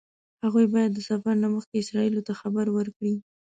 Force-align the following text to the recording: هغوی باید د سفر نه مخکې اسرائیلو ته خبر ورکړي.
هغوی 0.43 0.65
باید 0.73 0.91
د 0.93 0.99
سفر 1.09 1.33
نه 1.43 1.47
مخکې 1.55 1.75
اسرائیلو 1.79 2.25
ته 2.27 2.33
خبر 2.41 2.65
ورکړي. 2.77 3.15